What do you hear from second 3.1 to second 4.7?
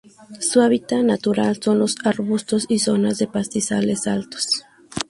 de pastizales altos.